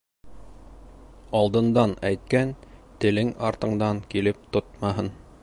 Алдындан 1.39 1.93
әйткән 2.09 2.55
телең 3.05 3.31
артыңдан 3.51 4.03
килеп 4.15 4.43
тотмаһын. 4.57 5.15